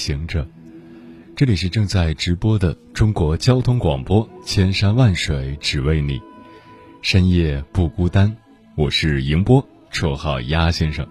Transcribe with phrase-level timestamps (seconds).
[0.00, 0.48] 行者，
[1.36, 6.18] 这里是正在直播的中国交通广播，千山万水只为你，
[7.02, 8.34] 深夜不孤单。
[8.76, 11.06] 我是迎波，绰号鸭先生。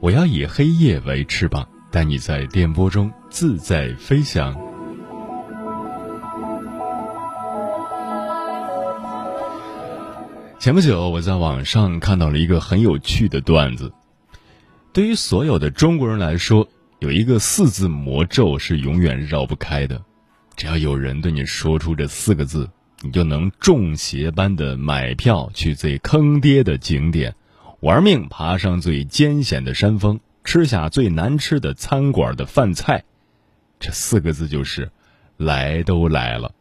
[0.00, 4.60] 我要以黑夜为翅膀，带你在电波中自在飞翔。
[10.58, 13.92] 前不久，我在网上看到了一个很有趣的段子。
[14.92, 16.66] 对于所有的中国人来说，
[16.98, 20.02] 有一个四字魔咒是永远绕不开的。
[20.56, 22.70] 只要有人对你说出这四个字，
[23.02, 27.34] 你就能中邪般的买票去最坑爹的景点，
[27.80, 33.04] 玩命爬上最艰险的山峰，吃下最难吃的餐馆的饭菜。
[33.78, 34.90] 这四个字就是
[35.36, 36.54] “来都来了”。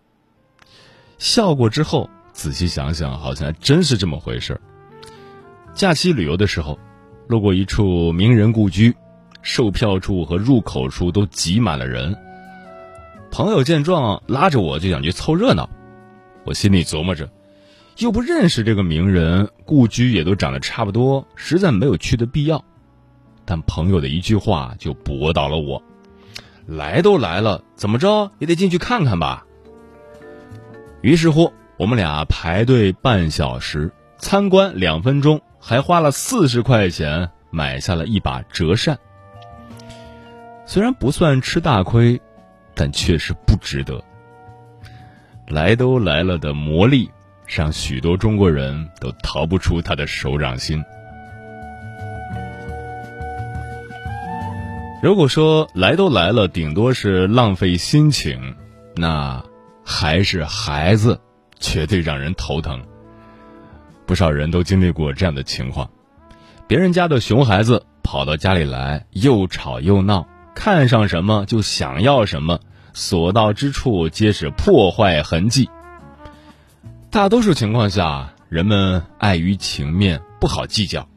[1.18, 4.60] 笑过之后，仔细想想，好像还真是这么回事
[5.74, 6.78] 假期旅游的时候。
[7.28, 8.96] 路过一处名人故居，
[9.46, 12.18] 售票处和入口处都挤满了人。
[13.32, 15.70] 朋友见状，拉着我就想去凑热闹。
[16.44, 17.30] 我心里琢磨着，
[18.00, 22.66] 又不认识这个名人，故居也都长得差不多，实在没有去的必要。
[23.46, 25.82] 但朋友的一句话就驳倒了我：
[26.66, 29.46] 来都来了，怎么着也得进去看看吧。
[31.02, 35.40] 于是乎，我们俩排队半小时，参观两分钟。
[35.68, 39.00] 还花了四十块钱买下了一把折扇，
[40.66, 42.20] 虽然不算吃大亏，
[42.74, 44.04] 但确实不值得。
[45.48, 47.10] 来都来了的魔力，
[47.46, 50.84] 让许多中国人都逃不出他的手掌心。
[55.04, 58.56] 如果说来都来了，顶多是浪费心情，
[58.96, 59.44] 那
[59.84, 61.22] 还是孩子，
[61.60, 62.84] 绝对让人头疼。
[64.08, 65.88] 不少人都经历过这样的情况：
[66.68, 72.60] 别人家的熊孩子跑到家里来，又吵又闹，看上什么就想要什么，
[72.94, 75.70] 所到之处皆是破坏痕迹。
[77.12, 81.08] 大多数情况下，人们碍于情面，不好计较；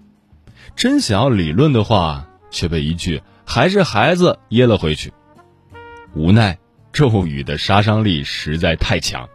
[0.77, 5.13] 真想要理论的话，却被一句“还是孩子”噎了回去。
[6.15, 6.59] 无奈，
[6.93, 9.29] 咒语的杀伤力实在太强。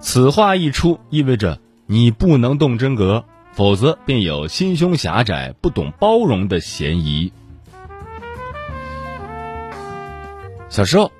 [0.00, 1.58] 此话一出，意味着。
[1.86, 7.32] 你不能动真格，否则便有心胸狭窄、不懂包容的嫌疑。
[10.72, 11.12] 小时候，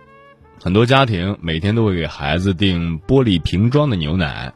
[0.59, 4.51] 很多家庭每天都会给孩子订玻璃瓶装的牛奶。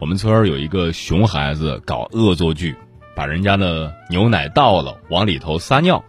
[0.00, 2.76] 我们村儿有一个熊孩子搞恶作剧，
[3.14, 6.04] 把人家的牛奶倒了，往里头撒尿。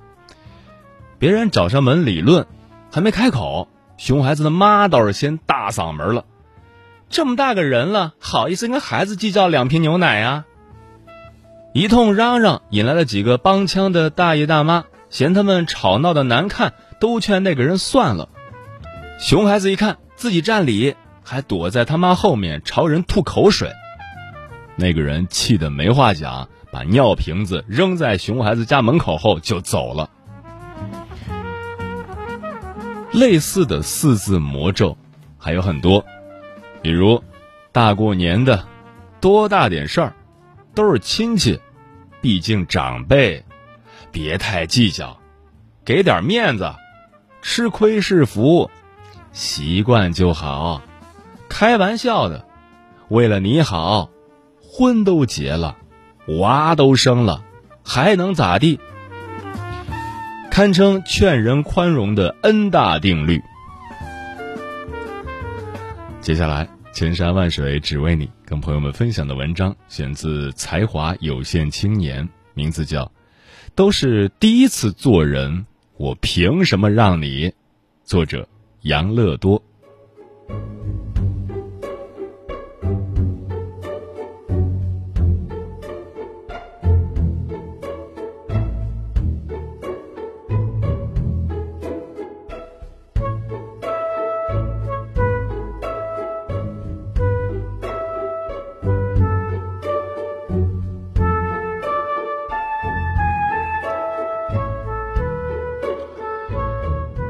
[1.19, 2.48] 别人找上门理论，
[2.92, 3.68] 还没开口，
[3.98, 6.25] 熊孩子的妈倒是先大嗓门了。
[7.09, 10.46] 这么大个人了，好意思跟孩子计较两瓶牛奶呀？
[11.75, 18.30] 一通嚷嚷引来了几个帮腔的大爷大妈，嫌他们吵闹的难看，都劝那个人算了。
[19.20, 23.72] 熊孩子一看自己占理，还躲在他妈后面朝人吐口水。
[24.75, 30.09] 那个人气得没话讲，把尿瓶子扔在熊孩子家门口后就走了。
[33.12, 34.96] 类似的四字魔咒
[35.38, 36.06] 还有很多。
[36.81, 37.22] 比如，
[37.72, 38.66] 大过年的，
[39.19, 40.14] 多大点事儿，
[40.74, 41.59] 都是亲戚，
[42.22, 43.44] 毕竟长辈，
[44.12, 45.20] 别太计较，
[45.86, 46.74] 给点面子，
[47.42, 48.70] 吃亏是福，
[49.31, 50.81] 习惯就好。
[51.47, 52.46] 开玩笑的，
[53.08, 54.09] 为了你好，
[54.62, 55.78] 婚都结了，
[56.39, 57.44] 娃都生了，
[57.83, 58.80] 还能咋地？
[60.51, 63.42] 堪称劝人宽容的 N 大定律。
[66.22, 73.06] 接下来，千山万水只为你，跟朋友们分享的文章选自才华有限青年，名字叫
[73.80, 75.66] 《都是第一次做人，
[75.96, 77.48] 我凭什么让你》，
[78.04, 78.46] 作者
[78.81, 79.64] 杨乐多。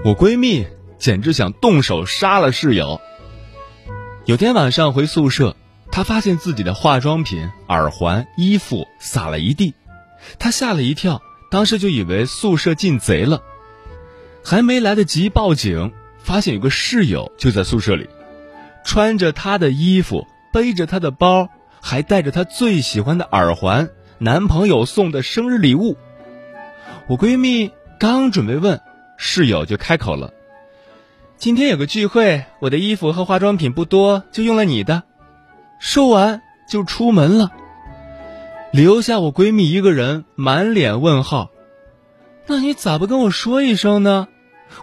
[0.09, 0.65] 我闺蜜
[0.97, 2.99] 简直想动手杀了室友。
[4.25, 5.55] 有天晚上回宿舍，
[5.91, 9.75] 她发现自己的化妆品、耳环、衣服洒了一地，
[10.39, 11.21] 她吓了一跳，
[11.51, 13.43] 当时就以为宿舍进贼了，
[14.43, 18.09] 还没来得及报警，发现有个室友就在宿舍里，
[18.83, 21.49] 穿着她的衣服，背着她的包，
[21.81, 25.97] 还带着她最喜欢的耳环，男朋友送的生日礼物。
[27.07, 27.69] 我闺蜜
[27.99, 28.81] 刚准备问。
[29.21, 30.33] 室友就开口了
[31.35, 35.03] ：“今天有个聚会，我的衣服和化妆品不多，就用了你的。”
[35.77, 37.51] 说完就出门了，
[38.71, 41.51] 留下我闺蜜一个人满脸问号。
[42.47, 44.29] 那你咋不跟我说一声呢？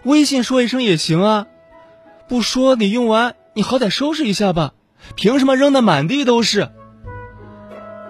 [0.03, 1.47] 微信说一声也行啊。
[2.27, 4.73] 不说你用完，你好歹收拾一下吧。
[5.15, 6.69] 凭什么扔的满地都是？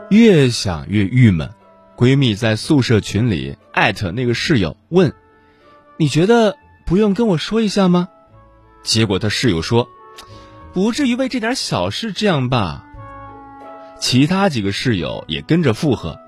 [0.09, 1.51] 越想越郁闷，
[1.95, 5.13] 闺蜜在宿舍群里艾特那个室友问。
[5.97, 8.09] 你觉得不用跟我说一下吗？
[8.83, 9.89] 结果他室友说
[10.73, 12.85] ：“不至于为这点小事这样吧。”
[13.99, 16.19] 其他几个室友也跟着附和：“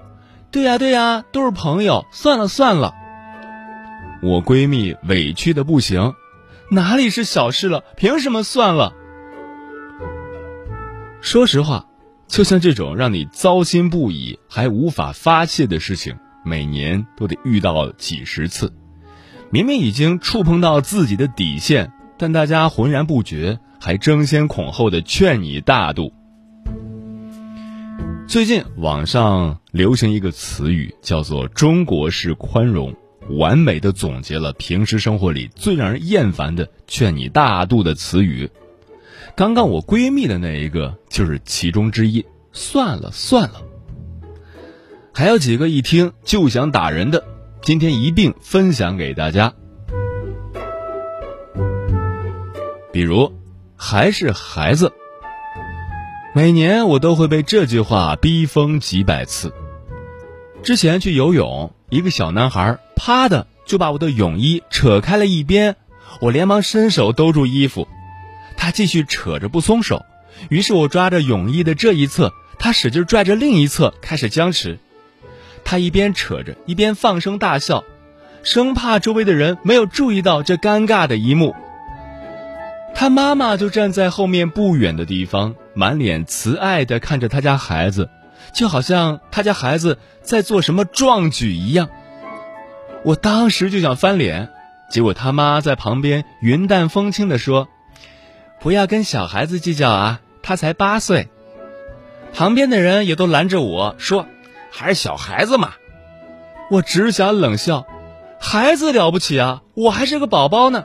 [0.51, 2.95] 对呀对呀，都是朋友，算了算了。”
[4.24, 6.16] 我闺蜜委屈的不行
[6.71, 7.83] ：“哪里是小事了？
[7.95, 8.94] 凭什么算了？”
[11.21, 11.86] 说实话，
[12.27, 18.74] 就像这种让你糟心不已还无法发泄的事情，每年都得遇到几十次。
[19.51, 26.13] 明明已经触碰到自己的底线，但大家浑然不觉，还争先恐后的劝你大度。
[28.28, 32.96] 最近网上流行一个词语，叫做“中国式宽容”，
[33.40, 38.48] 完美的总结了平时生活里最让人厌烦的劝你大度的词语。
[39.36, 42.24] 刚刚我闺蜜的那一个就是其中之一。
[42.52, 43.62] 算了算了，
[45.13, 47.24] 还有几个一听就想打人的。
[47.69, 49.54] 今天一并分享给大家。
[52.92, 53.31] 比如，
[53.75, 54.92] 还是孩子。
[56.33, 59.54] 每年我都会被这句话逼疯几百次。
[60.63, 65.75] 之前去游泳，一个小男孩啪的就把我的泳衣扯开了一边，
[66.21, 67.88] 我连忙伸手兜住衣服，
[68.57, 70.04] 他继续扯着不松手，
[70.50, 74.80] 于是我抓着泳衣的这一侧，他使劲拽着另一侧，开始僵持。
[75.69, 77.83] 他一边扯着，一边放声大笑，
[78.42, 81.56] 生怕周围的人没有注意到这尴尬的一幕。
[82.95, 88.10] 他妈妈就站在后面不远的地方，满脸慈爱地看着他家孩子，
[88.51, 91.88] 就好像他家孩子在做什么壮举一样。
[93.04, 94.50] 我当时就想翻脸，
[94.89, 97.68] 结果他妈在旁边云淡风轻地说
[98.60, 101.27] ：“不要跟小孩子计较啊，他才八岁。”
[102.33, 104.25] 旁边的人也都拦着我说。
[104.71, 105.74] 还是小孩子嘛，
[106.69, 107.86] 我只想冷笑，
[108.39, 110.83] 孩子了不起啊，我还是个宝宝呢。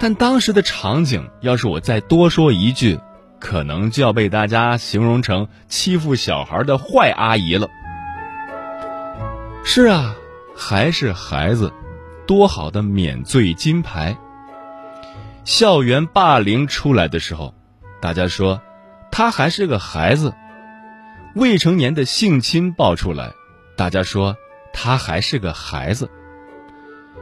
[0.00, 2.98] 但当时的场景，要是我再多说一句，
[3.38, 7.68] 可能就要被大家形容成欺负小孩的坏阿姨了。
[9.64, 10.16] 是啊，
[10.56, 11.72] 还是孩子，
[12.26, 14.16] 多好的免罪金牌。
[15.44, 17.54] 校园霸凌出来的时候，
[18.00, 18.60] 大家说
[19.10, 20.34] 他还是个孩子。
[21.34, 23.32] 未成年的性侵爆出来，
[23.76, 24.36] 大家说
[24.72, 26.10] 他还是个孩子。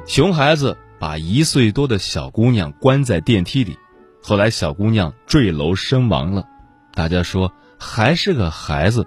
[0.06, 3.78] 熊孩子把一岁多的小姑娘关在电梯里，
[4.22, 6.44] 后来小姑娘坠楼身亡了，
[6.92, 9.06] 大家说还是个孩子。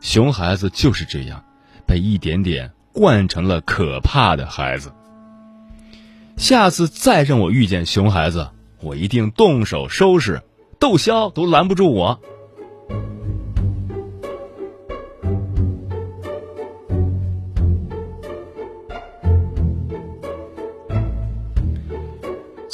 [0.00, 1.42] 熊孩子就是这样，
[1.86, 4.92] 被一点点惯成了可怕的孩子。
[6.36, 10.42] 下次再让我遇见熊孩子，我一定动手收拾，
[10.78, 12.20] 窦骁都拦不住我。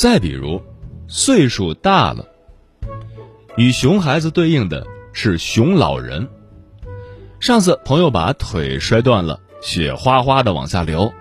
[0.04, 0.61] 再比如，
[1.08, 2.28] 岁数大了，
[3.56, 6.28] 与熊孩子对应的是熊老人。
[7.40, 11.14] 上次朋友把腿摔断了，血哗哗的往下流，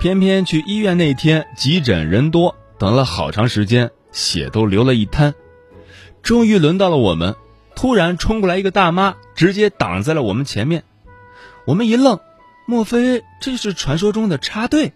[0.00, 5.32] 偏偏去医院那天急诊人多，等了好长时间，血都流了一滩。
[6.20, 7.36] 终于轮到了我们，
[7.76, 10.82] 突然冲过来一个大妈，直接挡在了我们前面。
[11.64, 12.18] 我们一愣，
[12.66, 14.94] 莫非这是传说中的插队？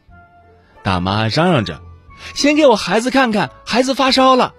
[0.82, 1.80] 大妈嚷嚷着。
[2.34, 4.54] 先给我孩子看看，孩子发烧了。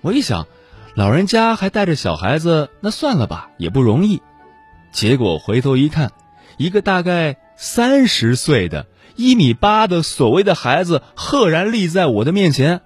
[0.00, 0.46] 我一想，
[0.94, 4.22] 老人家还带着小孩子，那算了吧，也不容易。
[4.92, 6.12] 结果回头一看，
[6.56, 8.86] 一个大概三十岁的、
[9.16, 12.80] 一米八的所谓的孩子，赫然立在我的面前。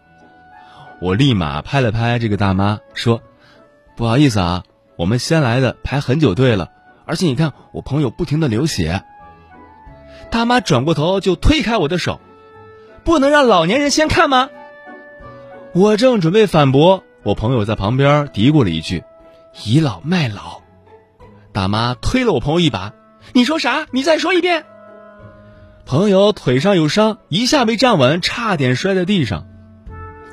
[1.00, 3.22] 我立马拍了拍这个大妈，说
[3.94, 4.64] ：“不好意思啊，
[4.96, 6.70] 我们先来的排很久队了，
[7.04, 9.02] 而且你看我朋友不停的流血。”
[10.30, 12.20] 大妈转过头就推开我的手。
[13.04, 14.50] 不能让老年人先看吗？
[15.72, 19.04] 我正准备反驳，我朋友在旁边嘀咕了一句
[19.64, 20.62] ：“倚老卖老。”
[21.52, 22.92] 大妈推了我朋友一把
[23.32, 23.86] ：“你说啥？
[23.90, 24.64] 你再说一遍。”
[25.86, 29.46] 朋友腿上有伤，一下没站稳，差点摔在地上。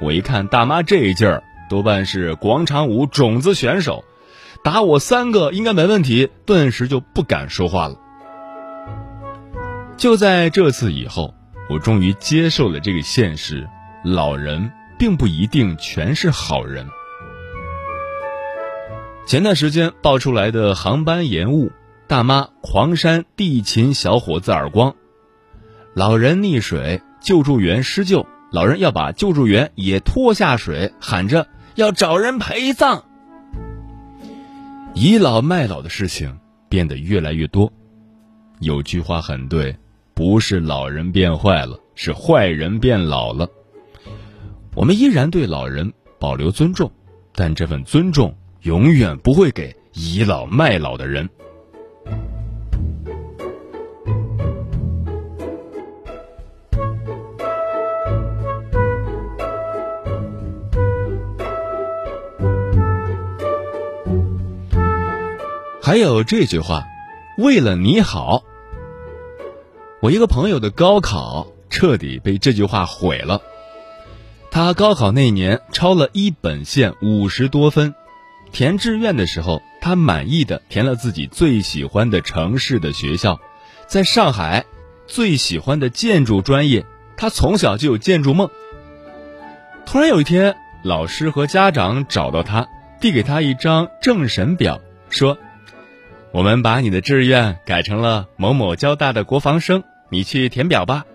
[0.01, 4.03] 我一看大妈这一劲儿，多半是广场舞种子选手，
[4.63, 7.95] 打我三个应该没问题，顿时就不敢说话了。
[9.95, 11.34] 就在这次以后，
[11.69, 13.67] 我终于接受了这个现实：
[14.03, 16.87] 老人并不一定全是好人。
[19.27, 21.71] 前段时间爆出来的航班延误，
[22.07, 24.95] 大妈狂扇地勤小伙子耳光，
[25.95, 28.27] 老人溺水，救助员施救。
[28.51, 33.03] 老人要把救助员也拖下水，喊着要找人陪葬。
[34.93, 37.73] 倚老卖老的事情变得越来越多。
[38.59, 39.75] 有句话很对，
[40.15, 43.49] 不是老人变坏了，是坏人变老了。
[44.73, 46.89] 我们依然对老人保留尊重，
[47.33, 51.29] 但这份尊重永远不会给倚老卖老的人。
[65.81, 66.85] 还有这句话，
[67.37, 68.41] 为了你好。
[70.05, 73.41] 我一个朋友的高考彻底被这句话毁了。
[74.51, 77.95] 他高考那年超了一本线五十多分，
[78.51, 83.39] 填志愿的时候，他满意的填了自己最喜欢的城市的学校，
[83.87, 84.65] 在上海，
[85.07, 86.85] 最喜欢的建筑专业。
[87.17, 88.51] 他从小就有建筑梦。
[89.87, 92.67] 突然有一天，老师和家长找到他，
[93.01, 95.35] 递给他一张政审表，说。
[96.31, 99.85] 我们把你的志愿改成了某某交大的国防生，
[100.15, 101.05] 你去填表吧。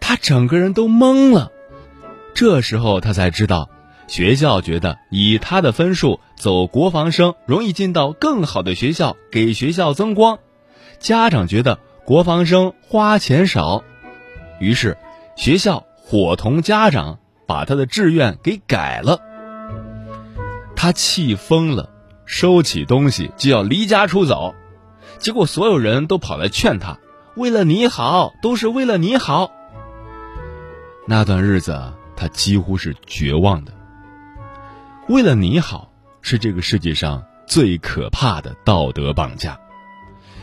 [0.00, 1.52] 他整个人都懵了，
[2.34, 3.70] 这时候他才知道，
[4.08, 10.38] 学校觉得以他的分数走国防生容易进到更好的学校，给学校增光；
[10.98, 13.84] 家长觉得国防生花钱少，
[14.58, 14.96] 于是
[15.36, 19.20] 学校伙同家长把他的志愿给改了。
[20.74, 21.90] 他气疯了。
[22.30, 24.54] 收起东西就要离家出走，
[25.18, 26.98] 结果所有人都跑来劝他
[27.38, 29.52] ：“为了你好，都是为了你好。”
[31.06, 31.80] 那段日子，
[32.16, 33.72] 他几乎是绝望的。
[35.08, 35.90] 为了你好，
[36.20, 39.58] 是这个世界上最可怕的道德绑架，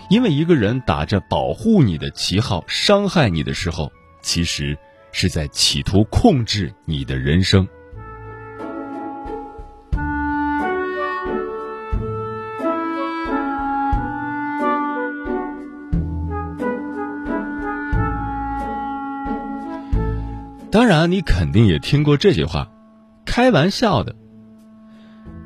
[0.10, 4.78] 因为一个人打着保护你的旗号伤害你的时候，其实
[5.12, 7.68] 是在企图控制你的人生。
[20.86, 22.70] 当然，你肯定也听过这句话，
[23.25, 24.15] 开玩笑的。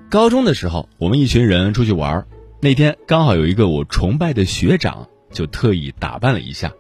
[0.10, 2.26] 高中的时候，我们一群人出去玩
[2.60, 6.74] 那天刚好有一个我崇拜的学长，就特意打扮了一下。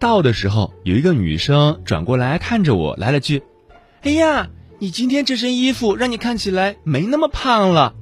[0.00, 3.44] 到的时候，有一个女生转过来看着我，来了句
[4.02, 4.48] ：“哎呀，
[4.80, 7.94] 你今天这身衣服让你看起来没那么胖了。”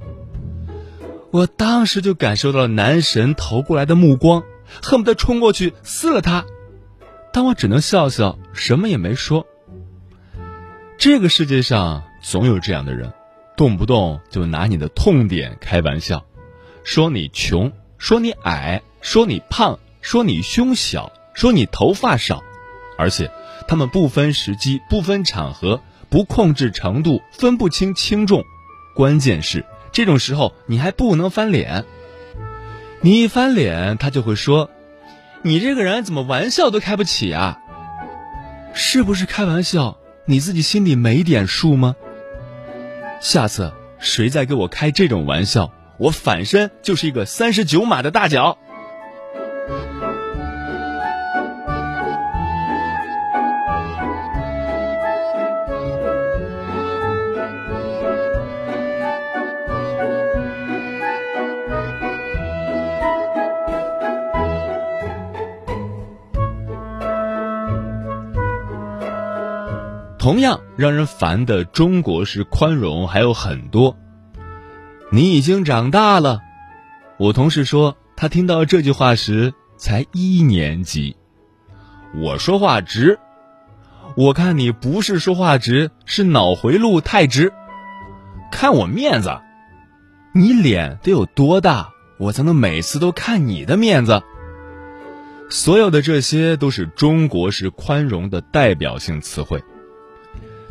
[1.33, 4.42] 我当时就感受到了男神投过来的目光，
[4.83, 6.47] 恨不得冲过去撕了他，
[7.30, 9.47] 但我只能笑笑，什么也没说。
[11.06, 13.12] 这个世界上总有这样的人，
[13.56, 16.25] 动不动就拿你的痛点开玩笑，
[16.82, 22.42] 说你穷，说你矮，说你胖，说你胸小，说你头发少，
[22.98, 23.30] 而且
[23.68, 28.42] 他们不分时机、不分场合、不控制程度、分不清轻重，
[28.96, 31.84] 关键是这种时候你还不能翻脸。
[33.00, 34.70] 你一翻脸，他就会说
[35.42, 37.60] ：“你这个人怎么玩笑都开不起啊？
[38.75, 39.98] 是不是开玩笑？”
[40.28, 41.95] 你自己心里没点数吗？
[43.21, 48.59] 下次谁再给我开这种玩笑，我反身就是一个三十九码的大脚。
[70.26, 73.97] 同样让人烦的中国式宽容还有很多。
[75.12, 76.40] 你已经长大了，
[77.16, 81.16] 我同事说他听到这句话时才一年级。
[82.12, 83.21] 我说话直，
[84.16, 87.52] 我看你不是说话直，是脑回路太直。
[88.50, 89.30] 看我面子，
[90.35, 94.25] 你脸得有多大，我才能每次都看你的面子？
[95.49, 99.62] 所有的这些都是中国式宽容的代表性词汇。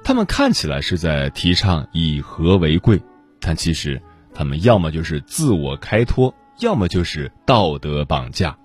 [0.05, 3.01] 他们看起来是在提倡以和为贵，
[3.39, 3.99] 但其实
[4.35, 8.55] 他们要么就是自我开脱，要么就是道德绑架。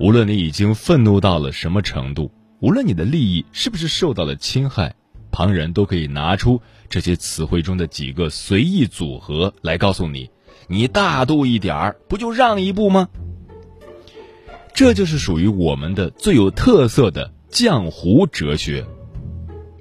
[0.00, 4.92] 无论你已经愤怒到了什么程度，无论你的利益是不是受到了侵害，
[5.30, 10.28] 旁人都可以拿出这些词汇中的几个随意组合来告诉你：
[10.66, 13.08] 你大度一点儿，不就让一步吗？
[14.74, 18.84] 这就是属于我们的最有特色的浆糊哲学。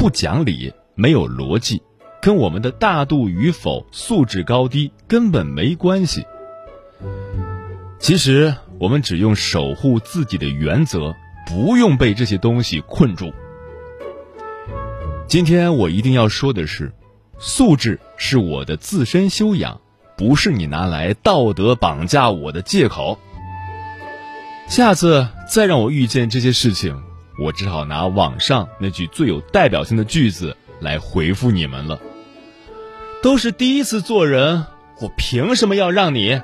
[0.03, 1.81] 不讲理，没有逻辑，
[2.21, 6.25] 跟我们的大度与否、素质高低根本没关系。
[7.99, 11.15] 其实，我们只用守护自己的原则，
[11.47, 13.31] 不用被这些东西困住。
[15.25, 16.91] 今天我一定要说的是，
[17.39, 19.79] 素质是我的自身修养，
[20.17, 23.17] 不是你拿来道德绑架我的借口。
[24.67, 27.01] 下次再让我遇见这些事情。
[27.39, 31.99] 我只好拿网上那句最有代表性的句子来回复你们了。
[33.21, 34.65] 都是第一次做人，
[35.01, 36.39] 我凭什么要让你？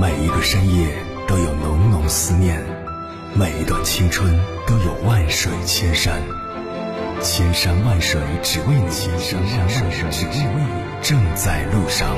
[0.00, 0.94] 每一个深夜
[1.26, 2.64] 都有浓浓思念。
[3.34, 4.32] 每一段青春
[4.68, 6.20] 都有万水千山，
[7.22, 12.14] 千山万水只为你，千山万水只为你，正在路上。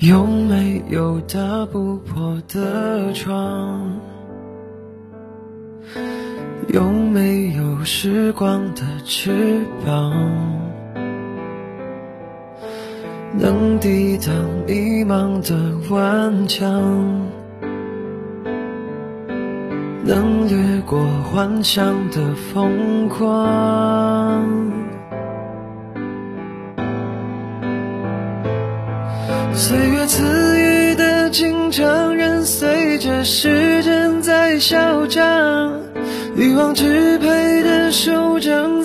[0.00, 4.00] 有没有打不破的窗？
[6.70, 10.69] 有没有时光的翅膀？
[13.38, 14.34] 能抵挡
[14.66, 15.56] 迷茫的
[15.88, 16.68] 顽强，
[20.04, 24.44] 能掠过幻想的疯狂。
[29.54, 35.22] 岁月赐予的经常，任随着时间在消长。
[36.36, 38.79] 欲望支配的手掌，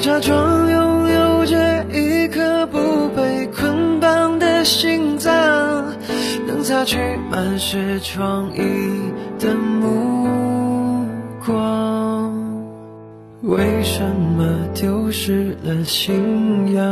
[0.00, 5.92] 假装拥有着一颗不被捆绑的心脏，
[6.46, 6.96] 能擦去
[7.30, 8.62] 满是创意
[9.38, 11.06] 的目
[11.44, 12.32] 光。
[13.42, 14.02] 为什
[14.38, 16.82] 么丢失了信仰？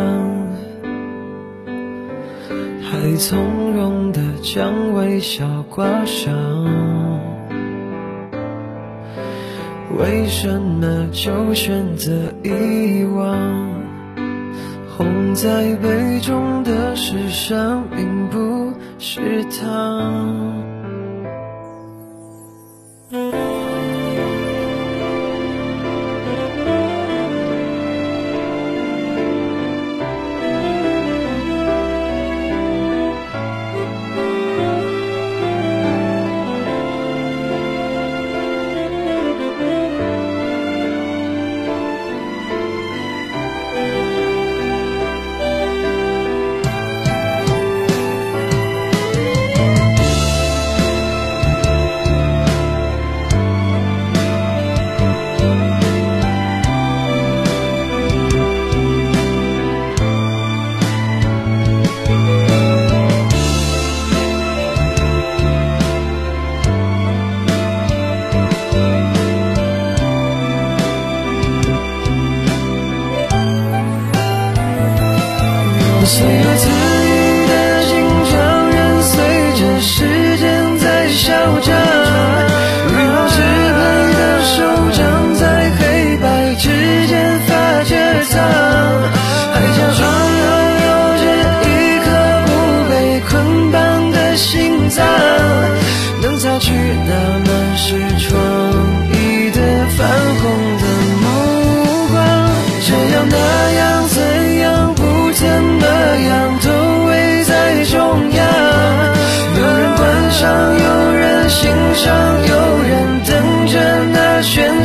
[2.83, 6.35] 还从容地将微笑挂上，
[9.99, 12.13] 为什么就选择
[12.45, 13.35] 遗忘？
[14.97, 20.68] 红在杯中的是伤，并，不是糖。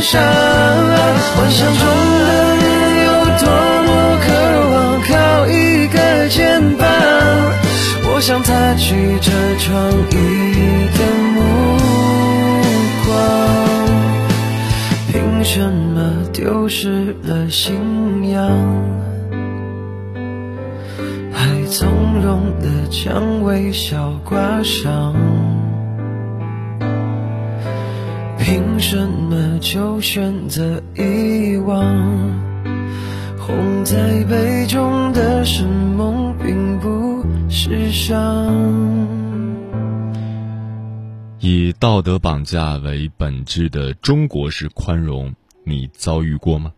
[0.03, 0.21] 那悬赏。
[1.35, 1.81] 幻想中
[2.27, 2.63] 的你
[3.05, 3.47] 有多
[3.85, 3.89] 么
[4.19, 4.27] 渴
[4.73, 5.11] 望靠
[5.47, 6.85] 一个肩膀，
[8.05, 10.13] 我想擦去这创意
[10.97, 10.99] 的
[11.33, 11.37] 目
[13.05, 13.07] 光。
[15.07, 15.13] 凭
[15.43, 17.49] 什么丢失了？
[17.49, 17.73] 信
[18.29, 18.41] 仰，
[21.31, 25.15] 还从容的将微笑挂上。
[29.63, 31.81] 就选择遗忘？
[33.39, 38.53] 红在杯中的是梦，并不是伤。
[41.39, 46.73] 以道德绑架为本质的中国式宽容，你遭遇过吗？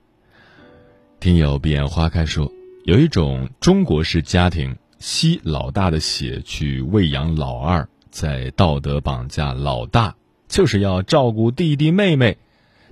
[1.20, 2.52] 听友闭眼花开说，
[2.84, 10.16] 有一种中国式家庭，吸老大的血去喂养老二，在道德绑架老大，
[10.48, 12.38] 就是要照顾弟弟妹妹。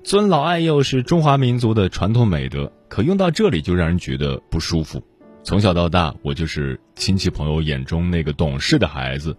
[0.03, 5.01] 尊老爱幼是中华民族的传统美德，可用到这里就让人觉得不舒服。
[5.43, 9.37] 从小到大，我就是亲戚朋友眼中那个懂事的孩子。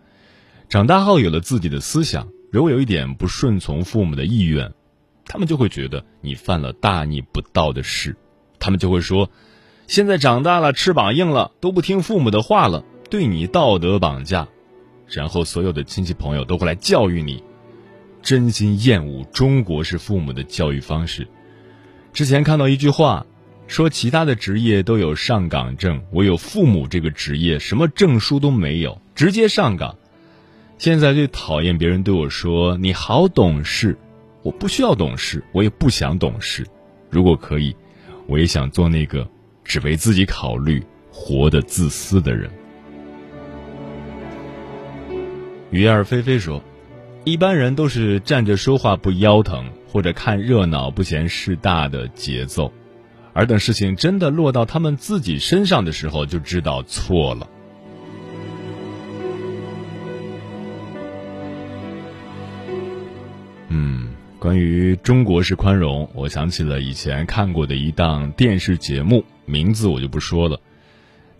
[0.70, 4.72] 长大后有了自己的思想，如果有一点不顺从父母的意愿，
[5.27, 8.16] 他们就会觉得你犯了大逆不道的事，
[8.59, 9.31] 他们就会说
[9.87, 14.48] ：“现在长大了，翅膀硬了，都不听父母的话了，对你道德绑架。”
[15.09, 17.44] 然后所有的亲戚朋友都会来教育你，
[18.24, 21.28] 真心厌恶中国式父母的教育方式。
[22.12, 23.26] 之前看到一句话，
[23.68, 29.96] 说其他的职业都有上岗证，唯有父母这个职业什么证书都没有，直接上岗。
[30.78, 33.96] 现在最讨厌别人对我说：“你好懂事。”
[34.42, 36.66] 我不需要懂事，我也不想懂事。
[37.08, 37.74] 如果可以，
[38.26, 39.26] 我也想做那个
[39.64, 42.50] 只为自己考虑、活得自私的人。
[45.70, 46.62] 鱼儿飞飞说
[47.24, 52.70] ：“一般人都是站着说话不腰疼，或者看热闹不嫌事大的节奏，
[53.32, 57.48] 而等事情真的落到他们自己身上的时候，就知道错了。”
[64.38, 70.60] 关于中国式宽容，我想起了以前看过的一档电视节目，名字我就不说了。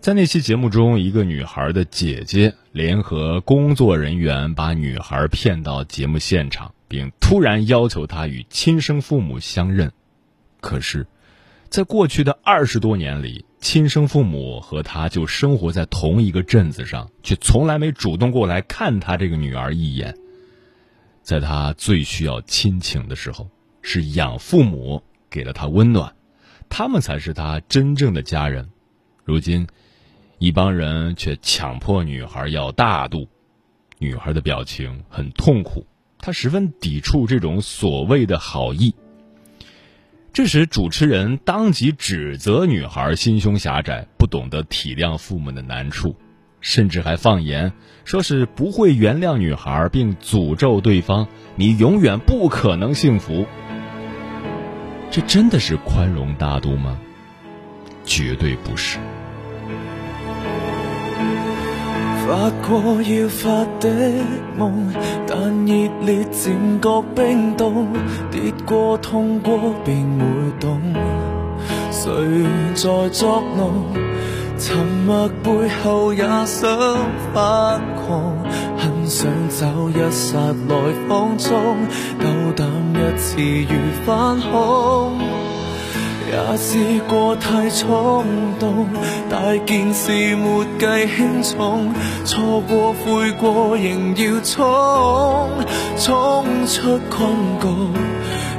[0.01, 9.91] 在那期节目中，一个女孩的姐姐联合工作人员把女孩骗到节目现场，并突然要求她与亲生父母相认。
[10.61, 11.07] 可是，
[11.69, 20.15] 在过去的二十多年里，亲生父母和她就生活在同一个镇子上，却从来没主动过来看她这个女儿一眼。
[21.23, 23.49] 在她最需要亲情的时候，
[23.81, 26.13] 是养父母给了她温暖，
[26.69, 28.69] 他们才是她真正的家人。
[29.23, 29.65] 如今，
[30.45, 33.27] 一帮人却强迫女孩要大度，
[33.97, 35.87] 女孩的表情很痛苦，
[36.19, 38.93] 她十分抵触这种所谓的好意。
[40.31, 46.15] 这时，主持人当即指责女孩心胸狭窄，不懂得体谅父母的难处。
[46.61, 51.27] 甚至还放言，说是不会原谅女孩，并诅咒对方
[51.57, 53.47] ：“你永远不可能幸福。”
[55.09, 56.99] 这真的是宽容大度吗？
[58.05, 58.99] 绝对不是。
[62.25, 63.87] 发过要发的
[64.57, 64.91] 梦，
[65.27, 67.87] 但热烈渐觉冰冻，
[68.31, 70.25] 跌过痛过便会
[70.59, 70.81] 懂，
[71.91, 72.11] 谁
[72.73, 73.85] 在作弄？
[74.57, 76.67] 沉默背后也想
[77.31, 78.35] 发狂，
[78.75, 80.75] 很想找一刹来
[81.07, 81.53] 放纵，
[82.19, 85.24] 斗胆一次如反恐。
[86.35, 88.25] 也试过太冲
[88.59, 88.85] 动，
[89.29, 91.93] 大件事没计轻重，
[92.25, 95.49] 错过悔过仍要冲，
[95.97, 97.29] 冲出困
[97.61, 97.67] 局，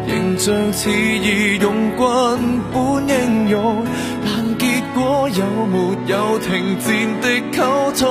[0.09, 3.85] 形象似义勇军般英勇。
[4.25, 6.87] 但结果有没有停战
[7.21, 8.07] 的沟通？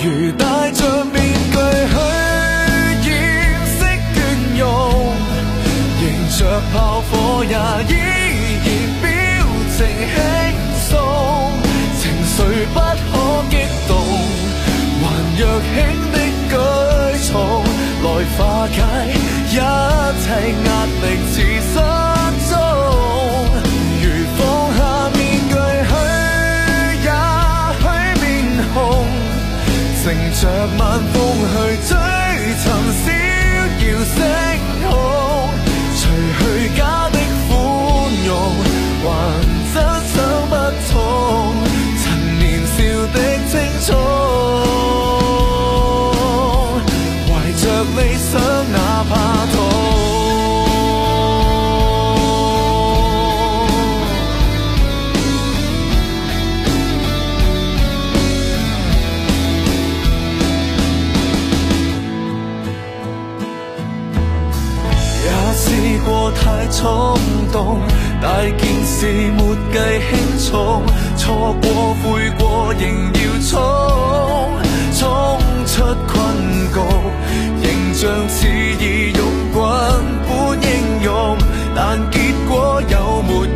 [0.00, 1.14] 如戴着面
[1.52, 1.58] 具
[3.02, 3.12] 去掩
[3.66, 4.16] 饰倦
[4.58, 4.64] 容，
[6.00, 6.04] 迎
[6.38, 6.40] 着
[6.72, 7.58] 炮火也
[15.34, 15.74] 若轻
[16.12, 16.16] 的
[16.48, 16.54] 举
[17.30, 17.32] 重
[18.02, 18.76] 来化解
[19.48, 20.26] 一切
[20.64, 21.34] 压力似
[21.72, 21.74] 失
[22.50, 22.52] 踪
[24.02, 24.04] 如
[24.36, 24.40] 放
[24.76, 24.80] 下
[25.14, 25.18] 面
[25.48, 25.54] 具
[25.88, 25.92] 去
[27.04, 27.10] 也
[27.80, 27.84] 许
[28.20, 28.24] 面
[28.74, 28.76] 红
[30.02, 30.42] 乘着
[30.78, 30.80] 晚
[31.12, 31.14] 风
[31.48, 31.54] 去
[31.88, 31.90] 追
[32.58, 32.64] 寻
[33.00, 33.06] 逍
[33.80, 34.71] 遥星
[66.72, 67.18] 冲
[67.52, 67.78] 动，
[68.20, 69.06] 大件事
[69.36, 70.82] 没计轻重，
[71.16, 72.82] 错过悔过仍
[73.12, 73.60] 要冲，
[74.98, 76.12] 冲出困
[76.72, 76.80] 局，
[77.62, 79.20] 形象似已用
[79.54, 79.60] 慣
[80.26, 81.36] 般英勇，
[81.76, 83.46] 但结果有没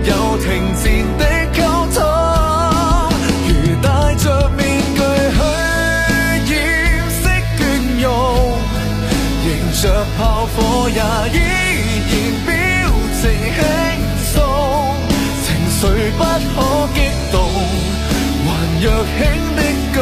[19.18, 19.20] 轻
[19.56, 19.60] 的
[19.92, 19.98] 举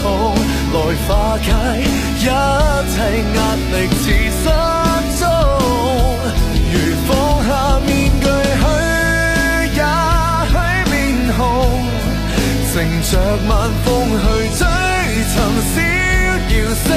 [0.00, 0.02] 重
[0.72, 0.76] 来
[1.06, 1.46] 化解
[1.80, 2.96] 一切
[3.34, 3.38] 压
[3.72, 4.04] 力似
[4.42, 4.44] 失
[5.18, 5.22] 踪。
[6.72, 6.74] 如
[7.06, 7.10] 放
[7.46, 7.50] 下
[7.86, 8.24] 面具
[8.62, 8.64] 去，
[9.76, 9.80] 也
[10.48, 10.52] 许
[10.90, 10.92] 面
[11.38, 11.40] 紅，
[12.72, 12.74] 乘
[13.10, 13.12] 着
[13.48, 13.50] 晚
[13.84, 13.86] 风
[14.18, 14.22] 去
[14.58, 14.60] 追
[15.28, 15.34] 寻
[15.72, 15.74] 逍
[16.48, 16.52] 遥
[16.84, 16.88] 星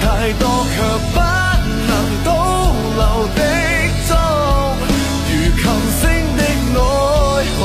[0.00, 0.42] 太多
[0.74, 0.76] 卻
[1.14, 1.16] 不
[1.88, 1.90] 能
[2.24, 2.28] 倒
[2.96, 3.02] 流
[3.36, 3.40] 的
[4.08, 4.10] 痛，
[5.28, 5.64] 如琴
[6.00, 6.02] 聲
[6.36, 6.40] 的
[6.74, 6.78] 內
[7.56, 7.58] 耗，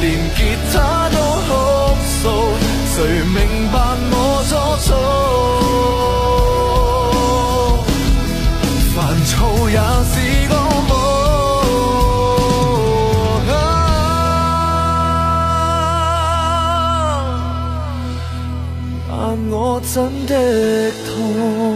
[0.00, 0.04] 連
[0.36, 0.38] 吉
[0.72, 0.74] 他
[1.10, 1.16] 都
[1.46, 1.50] 哭
[2.22, 2.24] 訴，
[2.96, 3.36] 誰明
[3.72, 3.74] 白
[4.10, 4.14] 我
[4.48, 4.50] 初
[4.88, 4.90] 衷？
[8.94, 8.96] 煩
[9.30, 9.32] 躁
[9.68, 9.76] 也
[10.10, 10.14] 是
[10.48, 10.52] 個
[10.88, 10.90] 夢，
[19.10, 19.12] 但
[19.50, 19.54] 我
[19.92, 20.32] 真的
[21.34, 21.67] 痛。